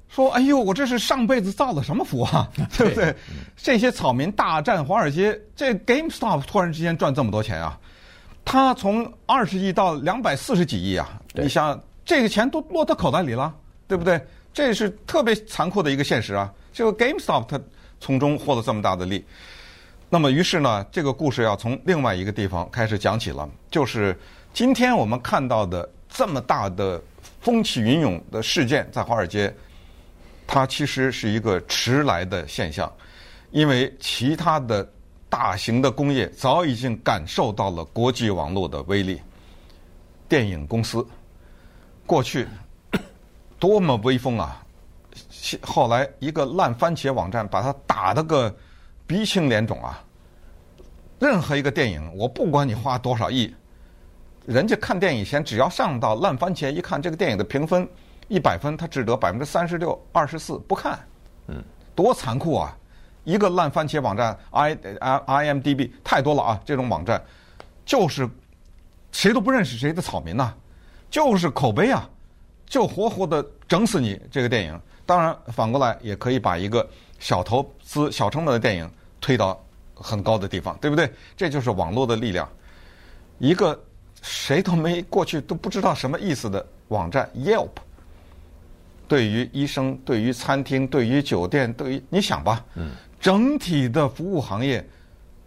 [0.07, 2.47] 说：“哎呦，我这是上辈子造的什么福啊？
[2.77, 3.15] 对不对？
[3.55, 7.79] 这些草民大战华尔街，这 GameStop 突然之间赚这么多钱啊！
[8.49, 11.21] 他从二十亿到两百四十几亿啊！
[11.33, 13.53] 你想，这个钱都落他口袋里了，
[13.89, 14.25] 对不对？
[14.53, 16.49] 这是特别残酷的一个现实啊！
[16.71, 17.59] 这个 GameStop 他
[17.99, 19.21] 从中获得这么大的利。”
[20.09, 24.17] 那么，于是呢，这个故事要从另外一个地方开始讲起了，就是
[24.53, 27.01] 今天我们看到的这么大的
[27.41, 29.53] 风起云涌的事件，在华尔街，
[30.47, 32.89] 它其实是一个迟来的现象，
[33.51, 34.89] 因为其他的
[35.29, 39.21] 大型的工业早已经感受到了国际网络的威力。
[40.29, 41.05] 电影公司
[42.05, 42.47] 过去
[43.59, 44.63] 多么威风啊，
[45.61, 48.55] 后来一个烂番茄网站把它打得个。
[49.07, 50.03] 鼻青脸肿啊！
[51.17, 53.55] 任何一个电影，我不管你花多少亿，
[54.45, 57.87] 人家看电影前只要上到烂番茄一看这个电影的评分
[58.27, 60.99] 一百分，他只得百分之三十六、二十四不看，
[61.47, 61.63] 嗯，
[61.95, 62.77] 多残酷啊！
[63.27, 64.71] 一个烂番茄网站 i
[65.25, 66.61] i m d b 太多了啊！
[66.63, 67.21] 这种网站
[67.85, 68.27] 就是
[69.11, 70.53] 谁都不认识谁的草民呐，
[71.11, 72.09] 就是口碑啊，
[72.65, 74.81] 就活活的整死你这个电影。
[75.05, 76.87] 当然反过来也可以把一个
[77.19, 78.89] 小投资、小成本的电影。
[79.19, 79.59] 推到
[79.95, 81.11] 很高的地方，对不对？
[81.35, 82.47] 这就是网络的力量。
[83.39, 83.77] 一个
[84.21, 87.71] 谁都没过去都不知道什么意思的网站 Yelp，
[89.07, 92.63] 对于医生、对于餐厅、对于酒店、对于你想吧，
[93.19, 94.85] 整体的服务行业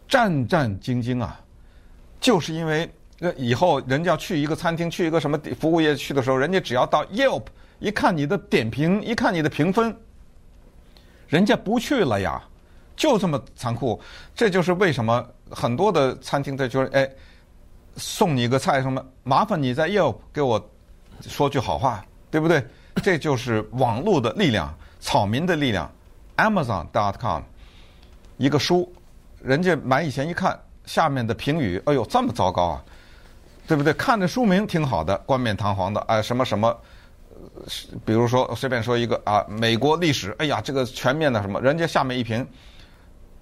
[0.09, 1.40] 战战兢兢啊，
[2.20, 2.90] 就是因为
[3.37, 7.44] 以后人家去一个餐厅、去一个什么服务业去的时候，人家只要到 Yelp
[7.78, 9.96] 一看你的点评，一看你的评分，
[11.28, 12.42] 人家不去了呀。
[12.96, 13.98] 就这么残酷，
[14.35, 17.09] 这就是为什么很多的餐厅在就是哎，
[17.96, 20.70] 送你一个菜什么，麻烦你在 Yelp 给我
[21.22, 22.62] 说句好话，对不对？
[23.02, 25.90] 这就是网络的力量，草民的力量。
[26.37, 27.42] Amazon.com
[28.40, 28.90] 一个书，
[29.42, 32.85] 人家买以前一看下面的评语，哎呦这么糟糕啊，
[33.68, 33.92] 对不对？
[33.92, 36.74] 看着书名挺好的，冠冕堂皇的，哎什么什么，
[38.03, 42.46] 比如说随便说一个啊，美国历史，哎呀这个全面的什么，人家下面一评。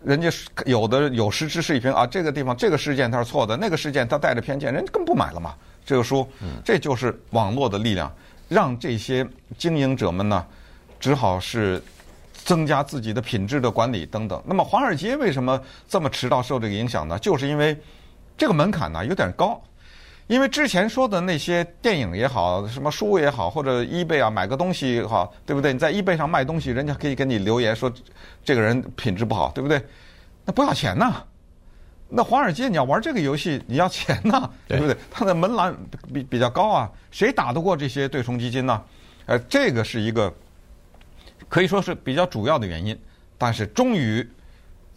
[0.03, 0.29] 人家
[0.65, 5.55] 有的有识之士一评啊，这个地方这个事件它是错的，那个事件它带着偏见，人家更不买了嘛。
[5.87, 6.29] 这个书，
[6.65, 8.13] 这就是网络的力量，
[8.49, 9.25] 让这些
[9.57, 10.45] 经营者们呢，
[10.99, 11.81] 只好是
[12.49, 14.43] 增加自己的品质的管理等等。
[14.47, 17.19] 那么华尔街为什么这么迟到受这个影响呢？
[17.19, 17.77] 就是因为
[18.39, 19.63] 这个门槛呢有点高。
[20.29, 25.75] 因为之前说的那些电影也好，什么书也好，或者 eBay 啊买个东西也好，对不对？
[25.75, 27.93] 你在 eBay 上卖东西，人家可以给你留言说
[28.43, 29.83] 这个人品质不好，对不对？
[30.47, 31.23] 那不要钱呐。
[32.09, 34.97] 那华尔街你要玩这个游戏，你要钱呐，对不对？
[35.11, 35.77] 它的门槛
[36.15, 38.83] 比比较高啊，谁打得过这些对冲基金呢？
[39.27, 40.33] 呃，这个是一个
[41.49, 42.99] 可以说是比较主要的原因。
[43.37, 44.29] 但是终于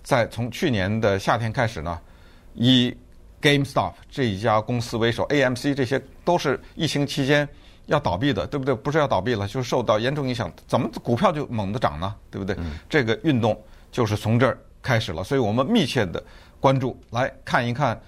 [0.03, 1.99] 在从去年的夏天开始呢，
[2.55, 2.95] 以
[3.41, 7.47] GameStop 这一家公司为首，AMC 这些都是疫情期间
[7.85, 8.73] 要倒闭的，对不对？
[8.73, 12.15] 不是要倒闭了，就是受到严重影响，怎么股票就猛地涨呢？
[12.29, 12.55] 对不对？
[12.59, 13.59] 嗯、这个运动
[13.91, 16.23] 就是从这儿开始了，所以我们密切的
[16.59, 17.99] 关注，来看一看，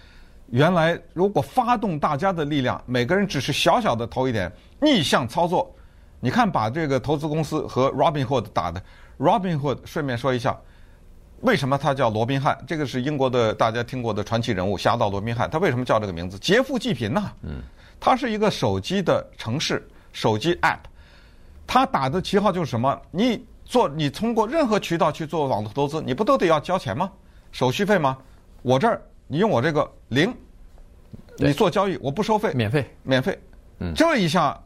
[0.48, 5.76] 原来如果发动大家的力量，每个人只是小小的投一点，逆向操作，
[6.24, 8.82] 你看把这个投资公司和 Robinhood 打的
[9.20, 10.58] ，Robinhood 顺便说一下。
[11.42, 12.58] 为什么他叫罗宾汉？
[12.66, 15.50] 这个是英国的大家听过的传奇人物侠盗罗宾汉。
[15.52, 16.40] 他为什么叫这个名字？
[16.40, 17.30] 劫富济贫呐。
[17.42, 17.62] 嗯。
[18.00, 20.80] 他是一个手机的城市，手机 App。
[21.68, 22.98] 他打的旗号就是什么？
[23.12, 27.12] 你做你通过任何渠道去做网络投资，你不都得要交钱吗？
[27.52, 28.18] 手续费吗？
[28.62, 30.34] 我这儿你用我这个零，
[31.36, 33.38] 你做交易我不收费，免费，免费。
[33.80, 33.94] 嗯。
[33.94, 34.58] 这一下，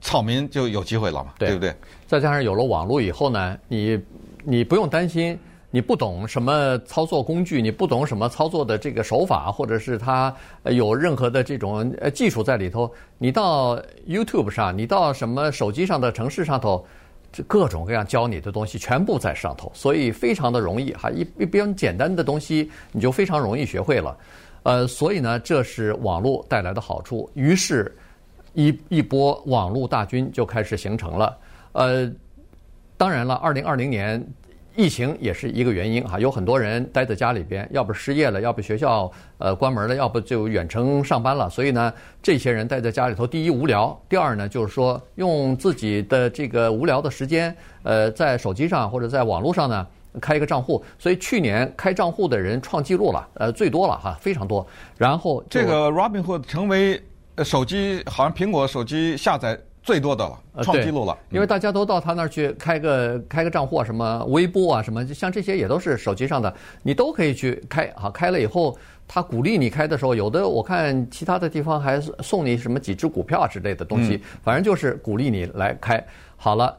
[0.00, 1.34] 草民就有机会了嘛？
[1.38, 1.74] 对，对不对？
[2.06, 4.00] 再加上有了网络以后呢，你
[4.44, 5.38] 你不用担心。
[5.74, 10.30] 你不懂什么操作工具，你不懂什么操作的这个手法，或者是它
[10.64, 16.84] 有任何的这种呃技术在里头，你到 YouTube 上，你到什么手机上的城市上头，
[17.32, 24.14] 这各种各样教你的东西全部在上头，所以非常的容易哈，一一边简单的东西你就非常容易学会了，
[24.64, 27.96] 呃，所以呢，这是网络带来的好处，于是，
[28.54, 31.38] 一一波网络大军就开始形成了，
[31.72, 32.12] 呃。
[32.96, 34.24] 当然了，二零二零年。
[34.74, 41.50] 疫情也是一个原因哈，有很多人待在家里边，要不失业了，要不学校呃关门了，要不就远程上班了。
[41.50, 49.86] 所以呢，这些人待在家里头，第一无聊，第二呢就是说用自己的这个无聊的时间，呃，在手机上或者在网络上呢
[50.22, 50.82] 开一个账户。
[50.98, 54.66] 所以去年开账户的人创纪录了，呃，最多了哈，非常多。
[54.96, 56.98] 然后这个 Robinhood 成为
[57.44, 59.58] 手机，好像苹果手机下载。
[59.84, 67.92] 最多的了，创纪录了，因为大家都到他那儿去开个开个账户啊，什么微波啊，什么像这些也都是手机上的，你都可以去开。
[67.96, 76.00] 好，开了以后，他鼓励你开的时候，有的我看其他的地方还送你什么几只股票之类的东西，反正就是鼓励你来开。
[76.36, 76.72] 好了，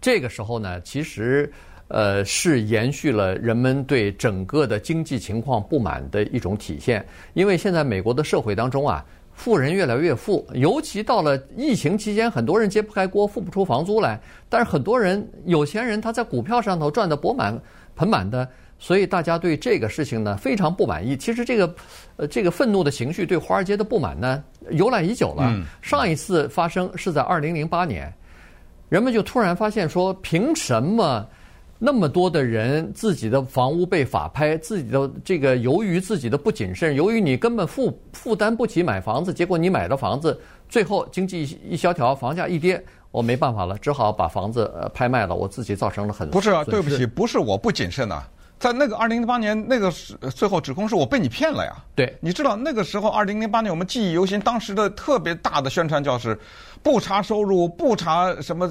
[0.00, 1.52] 这个时候呢，其实
[1.88, 9.04] 呃是延续了人们对整个的经济情况不满的一种体现，因为现在美国的社会当中啊。
[9.34, 14.18] 富人越来越富，尤其到了疫情期间，很多人揭不开锅，付不出房租来。
[14.48, 17.60] 但是很多人有钱人他在股票上头赚得钵满
[17.96, 21.16] 盆满的，所以大家对这个事情呢非常不满意。
[21.16, 21.74] 其实这个
[22.16, 25.52] 呃这个愤怒的情绪对华尔街的不满呢由来已久了。
[25.82, 28.12] 上一次发生是在二零零八年，
[28.88, 31.26] 人们就突然发现说，凭什么？
[31.84, 46.32] 那么多的人，自己的房屋被法拍，自己的这个由于自己的不谨慎，由于你根本负负担不起买房子，结果你买了房子，最后经济一萧条，房价一跌，我没办法了，只好把房子呃拍卖了，我自己造成了很多。
[46.32, 48.30] 不是啊，对不起，不是我不谨慎呐、啊。
[48.64, 51.76] 在那个二零零八年那个是最后指控是我被你骗了呀。
[51.94, 56.38] 对，你知道那个时候二零零八年我们记忆犹新，当时的特别大的宣传就是
[56.82, 58.66] 不查收入，不查什么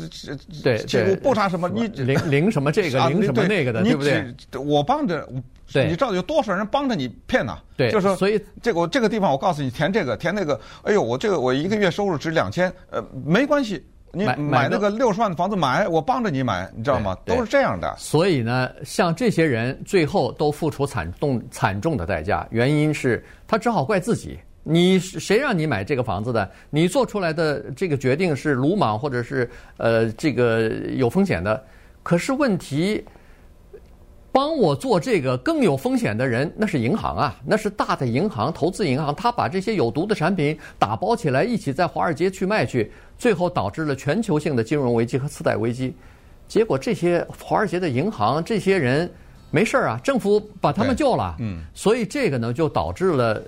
[0.64, 4.34] 对对，不查什么你零零什么这个零什么那个的，对不对？
[4.60, 5.30] 我帮着，
[5.76, 7.60] 你知道有多少人帮着你骗呐？
[7.78, 13.86] 对，就是说所以这个我这个地方我告诉你填这个填那个，哎呦我这个我一个月收入只两千，呃没关系。
[14.16, 17.18] 你买那个六十万的房子买，我帮着你买，你知道吗？
[17.26, 17.94] 都是这样的。
[17.98, 24.40] 所以呢，像这些人最后都付出惨重惨重的代价，原因是他只好怪自己。
[24.62, 26.50] 你谁让你买这个房子的？
[26.70, 31.62] 你做出来的这个决定是鲁莽，或者是呃这个有风险的。
[32.04, 33.04] 可是问题。
[34.34, 45.94] 帮我做这个更有风险的人，那是银行啊，那是大的银行、投资银行，他把这些有毒的产品打包起来，一起在华尔街去卖去，最后导致了全球性的金融危机和次贷危机。
[46.48, 49.08] 结果这些华尔街的银行这些人
[49.52, 53.40] 没事儿啊，政府把他们救了，嗯，所以这个呢就导致了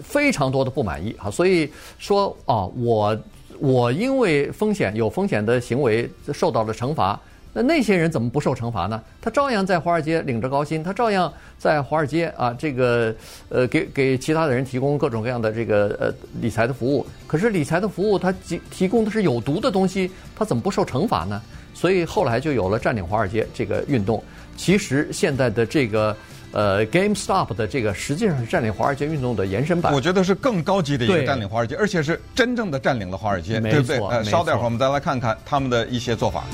[0.00, 1.28] 非常多的不满意啊。
[1.28, 3.18] 所以说啊，我
[3.58, 7.20] 我因为风险有风险的行为受到了惩罚。
[7.52, 9.02] 那那些人怎么不受惩罚呢？
[9.20, 13.14] 他照样在华尔街领着高薪，他照样在华尔街啊，这个
[13.48, 17.04] 呃给给其他的人提供各种各样的这个呃理财的服务。
[17.26, 21.42] 可是理财的服务他提提供的是有毒的东西，他怎么不受惩罚呢？
[21.74, 24.22] 所以后来就有了占领华尔街这个运动。
[24.56, 26.14] 其实现在的这个
[26.52, 29.92] 呃 GameStop 的这个实际上是占领华尔街运动的延伸版。
[29.92, 33.98] 我觉得是更高级的一个占领华尔街，而且是真正的占领了华尔街，对不对？
[33.98, 36.44] 呃，稍待会儿我们再来看看他们的一些做法。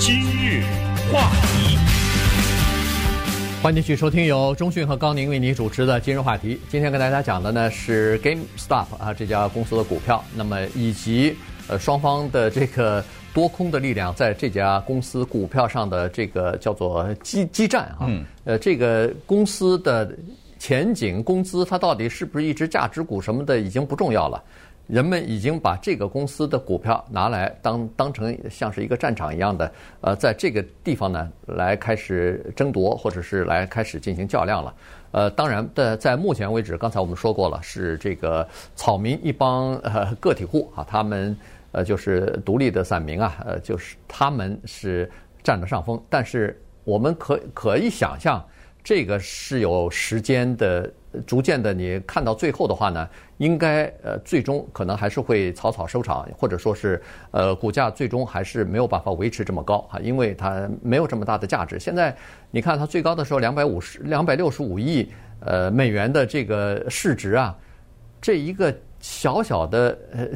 [0.00, 0.62] 今日
[1.12, 1.76] 话题，
[3.62, 6.58] 欢迎继续收听由中讯和高宁为您主持的今日话题。
[6.70, 11.36] 今天跟大家讲的呢是 GameStop 啊这家公司的股票，那么以及
[11.68, 18.06] 呃双方的这个多空的力量在这家公司股票上的这个叫做激激战啊。
[18.08, 18.24] 嗯。
[18.44, 20.16] 呃，这个公司的
[20.58, 24.42] 前景、工资，它到底是不是一只价值股什么的，已经不重要了。
[24.90, 34.74] 人们已经把这个公司的股票拿来当当成像是一个战场一样的，呃，在这个地方呢来开始争夺，或者是来开始进行较量了。
[35.12, 41.36] 呃，当然，的在目前为止，刚才我们说过了，是这个草民一帮呃个体户啊，他们
[41.70, 45.08] 呃就是独立的散民啊，呃，就是他们是
[45.42, 46.02] 占了上风。
[46.08, 48.44] 但是我们可可以想象，
[48.82, 50.92] 这个是有时间的。
[51.26, 61.78] 逐渐的，你看到最后的话呢，应该呃最终可能还是会草草收场，或者说是呃股价最终还是没有办法维持这么高啊，因为它没有这么大的价值。
[61.80, 62.16] 现在
[62.50, 67.56] 你看它最高的时候两百五十两百六十五亿呃美元的这个市值啊，
[68.20, 70.28] 这一个小小的呃。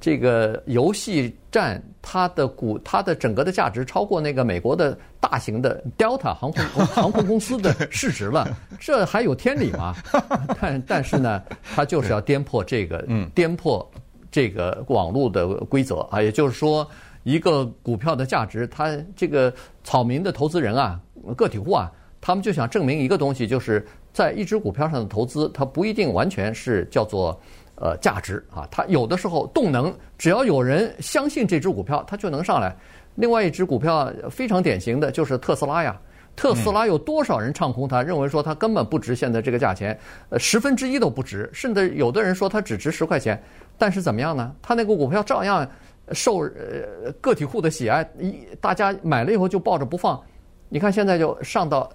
[0.00, 9.94] 这个游戏占它的股，它的整个的价值超过那个美国的大型的 Delta 航空 航空公司的市值了， 这还有天理吗？
[10.60, 11.42] 但但是呢，
[11.74, 13.90] 它就是要颠破这个，颠破
[14.30, 16.88] 这个网络的规则啊，也就是说，
[17.24, 21.00] 一个股票的价值，它这个草民的投资人啊，
[21.36, 21.90] 个体户啊，
[22.20, 27.38] 他们就想证明一个东西，就是在一只股票上的投资，它不一定完全是叫做。
[27.80, 28.66] 呃价值啊。
[28.70, 32.76] 它有的时候动能，只要有人相信这只股票，它就能上来。
[33.14, 35.98] 另外一只股票非常典型的就是特斯拉呀。
[36.36, 39.98] 特斯拉有多少人唱空它，认为说它根本不值现在这个价钱，
[40.28, 43.42] 呃，十分之一都不值，甚至有的人说它只值十块钱。
[43.76, 44.54] 但是怎么样呢？
[44.62, 45.68] 它那个股票照样
[46.12, 50.20] 受呃个体户的喜爱，一大家买了以后就抱着不放。
[50.68, 51.90] 你看现在就上到。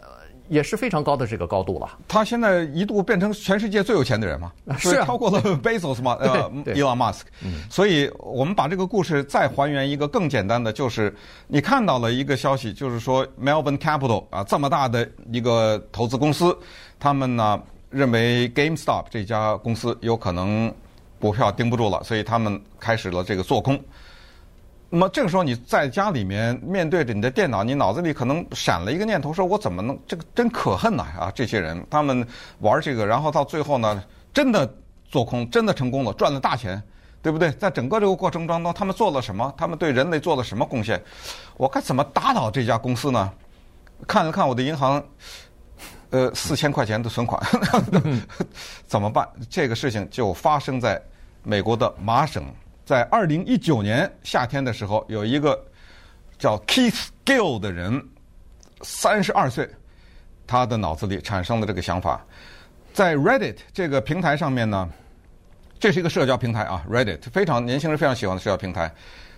[0.50, 1.98] 也是非常高的这个高度了。
[2.08, 7.22] 他现在一度变成全世界最有钱的人嘛，是超过了 Bezos 嘛， 呃，Elon Musk。
[7.70, 11.14] 所以我们把这个故事再还原一个更简单的，就是
[11.48, 16.56] 你看到了一个消息，就是说 Melbourne Capital 啊这么大的一个投资公司，
[17.00, 20.74] 他们呢认为 GameStop 这家公司有可能
[21.20, 23.80] 股票盯不住了，所以他们开始了这个做空。
[24.96, 31.32] 那么这个时候你在家里面面对着你的电脑，你脑子里可能闪了一个念头，说我怎么能这个真可恨呐啊！
[31.34, 32.24] 这些人他们
[32.60, 34.72] 玩这个，然后到最后呢，真的
[35.10, 36.80] 做空，真的成功了，赚了大钱，
[37.24, 37.52] 对不对？
[37.54, 39.52] 在整个这个过程当中，他们做了什么？
[39.58, 41.02] 他们对人类做了什么贡献？
[41.58, 43.34] 我该怎么打倒这家公司呢？
[44.08, 45.04] 看了看我的银行，
[46.12, 47.42] 呃，四千块钱的存款，
[48.86, 49.28] 怎么办？
[49.50, 51.02] 这个事情就发生在
[51.42, 52.46] 美国的麻省。
[52.86, 55.58] 在二零一九年夏天的时候，有一个
[56.38, 58.06] 叫 Keith Gill 的人，
[58.82, 59.70] 三十二岁，
[60.46, 62.26] 他的脑子里产生了这个想法，
[62.94, 64.90] 在 Reddit 这个平台上面呢，
[65.80, 68.94] 这是一个社交平台啊，Reddit 非常年轻人非常喜欢的社交平台，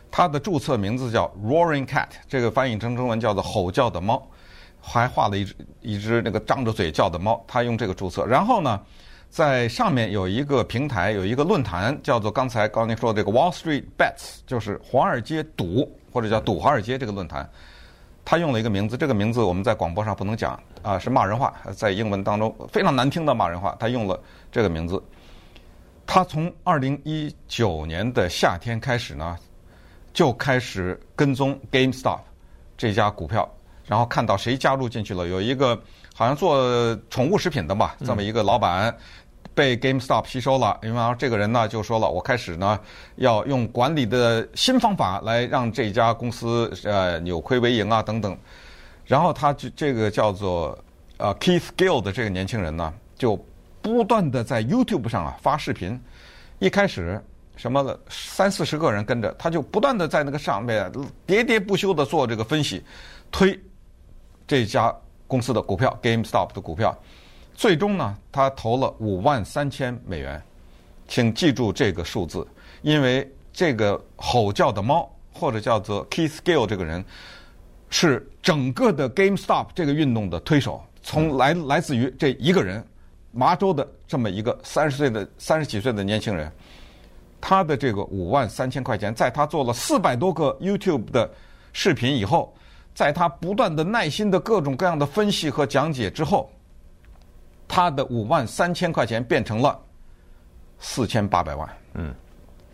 [0.10, 4.28] 它的注册名字叫 Roaring Cat，这个翻译成中文叫做吼叫的猫，
[4.82, 8.82] 还画了一只一只那个张着嘴叫的猫，他用这个注册，然后呢。
[9.36, 17.45] 在上面有一个平台，有一个论坛，叫做刚才高宁说的这个 Wall Street Bets，就是华尔街赌或者叫赌华尔街这个论坛。
[18.23, 23.75] 他用了一个名字，这个名字我们在广播上不能讲啊，是骂人话，在英文当中非常难听的骂人话。
[23.77, 24.17] 他用了
[24.53, 25.03] 这个名字。
[26.07, 29.38] 他从二零一九年的夏天开始呢，
[30.13, 32.21] 就开始跟踪 GameStop
[32.77, 33.53] 这家股票，
[33.86, 35.77] 然后看到谁加入进去了，有一个
[36.13, 38.95] 好像做宠物食品的吧，这么一个老板。
[39.56, 42.78] 被 GameStop 吸收了，因为这个人呢就说了，我开始呢
[43.16, 48.38] 要用管理的新方法来让这家公司呃扭亏为盈啊等等。
[49.06, 50.78] 然后他就这个叫做
[51.18, 53.39] 呃 Keith Gill 的这个年轻人呢，就
[53.82, 55.99] 不断的在 YouTube 上啊发视频。
[56.60, 57.24] 一开始
[57.56, 60.91] 什么三四十个人跟着，他就不断的在那个上面
[61.28, 62.84] 喋喋不休的做这个分析，
[63.32, 63.58] 推
[64.45, 64.93] 这家
[65.28, 66.97] 公司的股票 GameStop 的股票。
[67.56, 70.41] 最终呢，他投了五万三千美元，
[71.08, 72.45] 请记住这个数字，
[72.82, 77.03] 因为这个吼叫的猫或者叫做 Keith Gill 这个人，
[77.89, 82.86] 是整个的 GameStop 这个运动的推手，从来来自于这一个人，
[83.32, 86.51] 麻州的这么一个三十岁的三十几岁的年轻人，
[87.39, 91.30] 他的这个五万三千块钱，在他做了四百多个 YouTube 的
[91.72, 92.53] 视频以后，
[92.93, 96.51] 在他不断的耐心的各种各样的分析和讲解之后。
[97.68, 99.80] 他的五万三千块钱变成了
[100.80, 102.13] 四千八百万，嗯，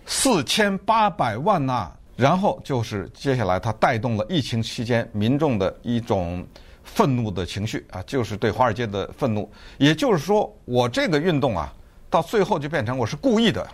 [0.06, 1.98] 四千八百万呐、啊。
[2.18, 6.46] 然后就是接下来他带动了疫情期间民众的一种
[6.84, 9.50] 愤怒的情绪啊，就是对华尔街的愤怒。
[9.78, 11.74] 也就是说，我这个运动啊，
[12.10, 13.68] 到最后就变成我是故意的，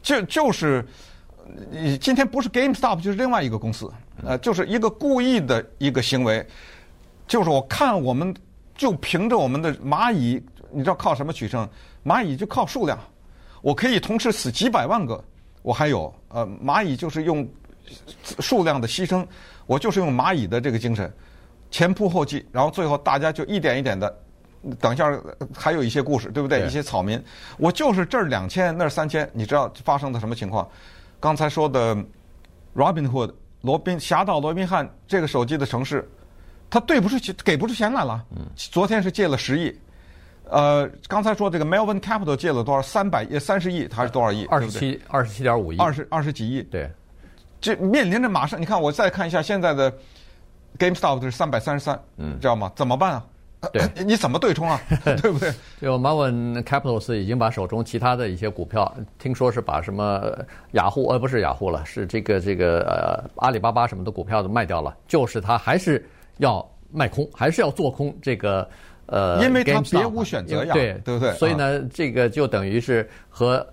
[0.00, 0.86] 就就是
[1.70, 3.92] 你今天不是 GameStop 就是另外一个公司，
[4.24, 6.46] 呃，就是一个故意的一个行为，
[7.26, 8.34] 就是我看我们。
[8.76, 11.66] 就凭着我们的蚂蚁，你知道靠什么取胜？
[12.04, 12.98] 蚂蚁就靠数量，
[13.62, 15.22] 我可以同时死几百万个，
[15.62, 17.48] 我还有呃蚂蚁就是用
[18.38, 19.26] 数量的牺牲，
[19.66, 21.12] 我就是用蚂蚁的这个精神，
[21.70, 24.14] 前仆后继，然后最后大家就一点一点的，
[24.78, 25.10] 等一下
[25.54, 26.60] 还有一些故事，对不对？
[26.60, 27.20] 对一些草民，
[27.56, 30.68] 我就是这儿两千，那儿三千，你知道发生的什么情况？
[31.18, 31.96] 刚才说的
[32.74, 36.08] Robinhood 罗宾侠盗罗宾汉这个手机的城市。
[36.68, 38.24] 他对不出钱，给不出钱来了。
[38.56, 39.74] 昨天是借了十亿，
[40.50, 42.82] 呃，刚才说这个 Melvin Capital 借了多少？
[42.82, 44.44] 三百亿、三十亿还是多少亿？
[44.46, 45.78] 二十七、二十七点五亿。
[45.78, 46.62] 二十二十几亿。
[46.64, 46.90] 对，
[47.60, 49.92] 这面临着马上，你看我再看一下现在的
[50.78, 52.70] GameStop 是三百三十三，嗯，知道吗？
[52.74, 53.24] 怎么办啊？
[53.72, 54.80] 对，你怎么对冲啊？
[55.22, 55.52] 对不对？
[55.80, 60.36] 就 Melvin Capital 已经把手中其他的一些股票，听说是把什么
[60.72, 66.04] 雅虎呃不是雅虎了，是这个这个呃阿里巴巴什么的股票都卖掉了，就是他还是。
[66.38, 68.68] 要卖空，还是要做空这个？
[69.06, 71.32] 呃，因为他别无选择呀，对对不对？
[71.34, 73.64] 所以呢，这个就等于是和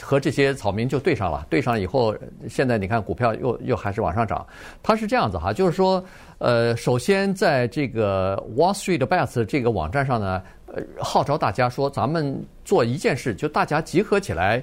[0.00, 1.44] 和这些草民就对上了。
[1.50, 2.16] 对上以后，
[2.48, 4.46] 现在你看股票又又还是往上涨。
[4.84, 6.04] 它是这样子哈，就是说，
[6.38, 14.62] 呃，首先在这个 Wall Street Bets 这个网站上呢，呃，号召大家说，咱们做一件事，就大家集合起来。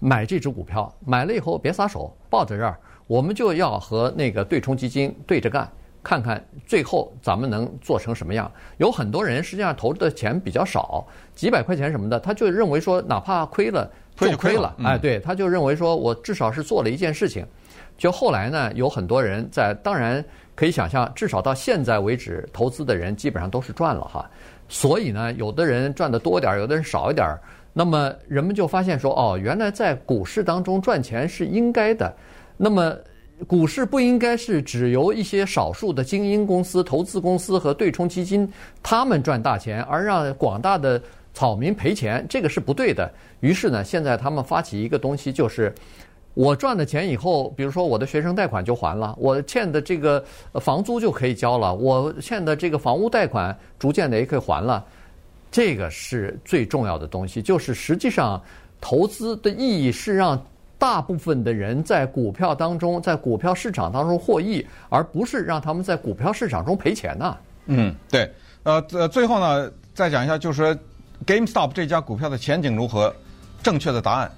[0.00, 2.78] 买这只股票，买了以后别撒手，抱在这儿，
[3.08, 5.68] 我们就要和那个对冲基金对着干，
[6.02, 8.50] 看看最后咱们能做成什么样。
[8.78, 17.46] 有很多人实际上投的钱比较少，几百块钱什么的，他就认为说哪怕亏了就亏了，哎，对，他就认为说我至少是做了一件事情。
[17.96, 20.24] 就后来呢，有很多人在，当然
[20.54, 24.28] 可以想象，至少到现在为止，投资的人基本上都是赚了哈。
[24.68, 27.40] 所以呢，有的人赚的多点儿，有的人少一点儿。
[27.72, 32.12] 那么人们就发现说，哦，原来在股市当中赚钱是应该的。
[32.56, 32.96] 那么
[33.46, 38.50] 股市不应该是只由一些少数的精英公司、投资公司和对冲基金
[38.82, 41.00] 他们赚大钱，而让广大的
[41.32, 43.10] 草民赔钱，这个是不对的。
[43.40, 45.74] 于是呢，现在他们发起一个东西，就是。
[46.34, 50.24] 我赚了钱以后，比如说我的学生贷款就还了，我欠的这个
[50.60, 54.84] 房租就可以交了，我欠的这个房屋贷款逐渐的也可以还了。
[55.50, 58.40] 这个是最重要的东西，就是实际上
[58.80, 60.40] 投资的意义是让
[60.78, 67.36] 大部分的人在股票当中，在股票市场当中获益，而不是让他们在股票市场中赔钱呐。
[67.66, 68.32] 嗯，对。
[68.62, 70.76] 呃，最后呢，再讲一下，就是说
[71.26, 73.14] GameStop 这家股票的前景如何？
[73.62, 74.30] 正确的答案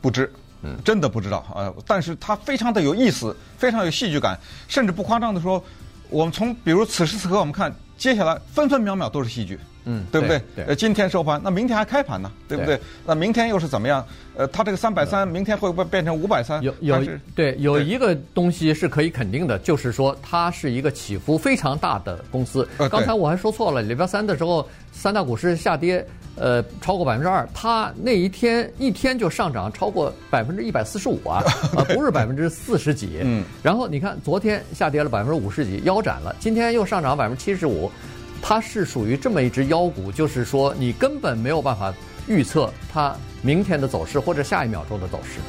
[0.00, 0.30] 不知。
[0.66, 5.62] 嗯真的不知道啊，但是它非常的有意思，非常有戏剧感，甚至不夸张的说，
[6.08, 10.40] 我们从比如此时此刻我们看，接下来分分秒秒都是戏剧，嗯，对不对？
[10.56, 10.64] 对。
[10.66, 12.76] 呃，今天收盘，那明天还开盘呢，对不对？
[12.76, 12.80] 对。
[13.06, 14.04] 那明天又是怎么样？
[14.36, 16.62] 呃，它这个三百三，明天会不会变成五百三？
[16.62, 17.02] 有有
[17.34, 22.68] 对，有一个东西是可以肯定的，就是说它是一个起伏非常大的公司。
[22.78, 26.04] 呃，刚才我还说错了，礼拜三的时候，三大股市下跌。
[26.36, 31.40] 呃，超过百分之二，它那一天一天就上涨超过百分之一百四十五啊，
[31.76, 33.20] 啊， 不是百分之四十几。
[33.22, 33.44] 嗯。
[33.62, 36.34] 然后你看，昨天下跌了百分之五十几，腰斩了。
[36.40, 37.88] 今天又上涨百分之七十五，
[38.46, 41.94] 它是属于这么一只妖股，就是说你根本没有办法
[42.28, 45.40] 预测它明天的走势或者下一秒钟的走势。